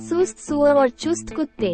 [0.00, 1.68] सुस्त सुअर और चुस्त कुत्ते।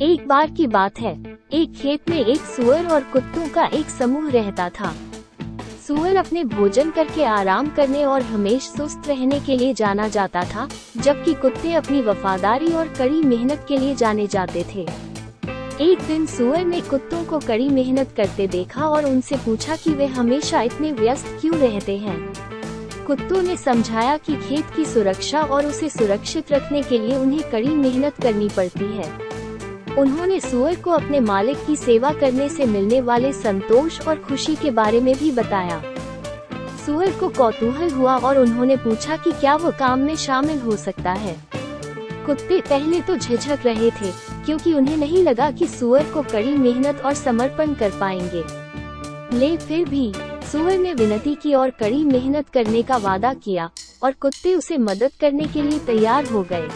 [0.00, 4.30] एक बार की बात है, एक खेत में एक सुअर और कुत्तों का एक समूह
[4.30, 4.92] रहता था।
[5.88, 10.68] सुअर अपने भोजन करके आराम करने और हमेश सुस्त रहने के लिए जाना जाता था,
[10.96, 14.86] जबकि कुत्ते अपनी वफादारी और कड़ी मेहनत के लिए जाने जाते थे।
[15.80, 20.06] एक दिन सुअर ने कुत्तों को कड़ी मेहनत करते देखा और उनसे पूछा कि वे
[20.06, 22.43] हमेशा इतने व्यस्त क्यों रहते हैं।
[23.06, 27.68] कुत्तों ने समझाया कि खेत की सुरक्षा और उसे सुरक्षित रखने के लिए उन्हें कड़ी
[27.68, 29.10] मेहनत करनी पड़ती है।
[29.98, 34.70] उन्होंने सुअर को अपने मालिक की सेवा करने से मिलने वाले संतोष और खुशी के
[34.70, 35.82] बारे में भी बताया।
[36.86, 41.12] सुअर को कौतूहल हुआ और उन्होंने पूछा कि क्या वो काम में शामिल हो सकता
[41.12, 41.36] है।
[42.26, 44.10] कुत्ते पहले तो झिझक रहे थे,
[44.44, 48.44] क्योंकि उन्हें नहीं लगा कि सुअर को कड़ी मेहनत और समर्पण कर पाएँगे।
[49.38, 50.12] ले फिर भी
[50.54, 53.70] सुअर ने विनती की और कड़ी मेहनत करने का वादा किया,
[54.02, 56.68] और कुत्ते उसे मदद करने के लिए तैयार हो गए।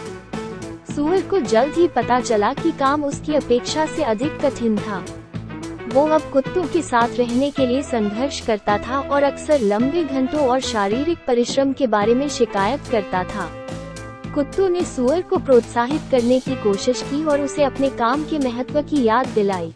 [0.95, 5.05] सुअर को जल्द ही पता चला कि काम उसकी अपेक्षा से अधिक कठिन था।
[5.93, 10.47] वो अब कुत्तों के साथ रहने के लिए संघर्ष करता था और अक्सर लंबे घंटों
[10.47, 13.49] और शारीरिक परिश्रम के बारे में शिकायत करता था।
[14.35, 18.81] कुत्तों ने सुअर को प्रोत्साहित करने की कोशिश की और उसे अपने काम के महत्व
[18.81, 19.73] की याद दिलाई।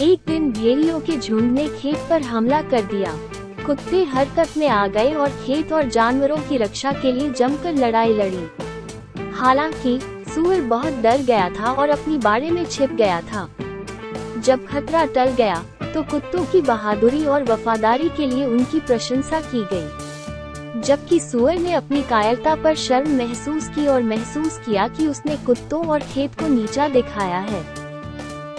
[0.00, 3.18] एक दिन भेड़ियों के झुंड ने खेत पर हमला कर दिया।
[3.66, 8.12] कुत्ते हरकत में आ गए और खेत और जानवरों की रक्षा के लिए जमकर लड़ाई
[8.14, 8.48] लड़ी।
[9.34, 9.98] हालाँकि,
[10.34, 13.48] सुअर बहुत डर गया था और अपनी बाड़े में छिप गया था।
[14.38, 19.64] जब खतरा टल गया तो कुत्तों की बहादुरी और वफादारी के लिए उनकी प्रशंसा की
[19.72, 25.36] गई। जबकि सुअर ने अपनी कायरता पर शर्म महसूस की और महसूस किया कि उसने
[25.36, 27.75] कुत्तों और खेत को नीचा दिखाया है।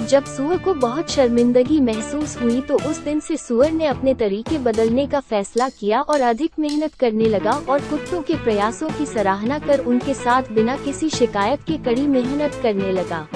[0.09, 4.57] जब सुअर को बहुत शर्मिंदगी महसूस हुई तो उस दिन से सुअर ने अपने तरीके
[4.57, 9.57] बदलने का फैसला किया और अधिक मेहनत करने लगा और कुत्तों के प्रयासों की सराहना
[9.59, 13.27] कर उनके साथ बिना किसी शिकायत के कड़ी मेहनत करने लगा।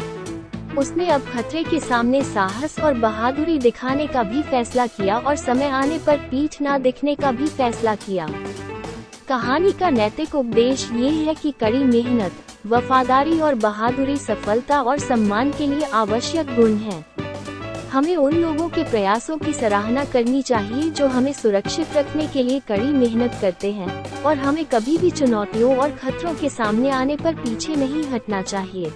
[0.78, 5.70] उसने अब खतरे के सामने साहस और बहादुरी दिखाने का भी फैसला किया और समय
[5.72, 8.30] आने पर पीठ न दिखने का भी फैसला किया।
[9.28, 12.32] कहानी का नैतिक उपदेश ये है कि कड़ी मेहनत
[12.66, 17.06] वफादारी और बहादुरी, सफलता और सम्मान के लिए आवश्यक गुण हैं।
[17.92, 22.60] हमें उन लोगों के प्रयासों की सराहना करनी चाहिए जो हमें सुरक्षित रखने के लिए
[22.60, 27.36] कड़ी मेहनत करते हैं, और हमें कभी भी चुनौतियों और खतरों के सामने आने पर
[27.36, 28.92] पीछे नहीं हटना चाहिए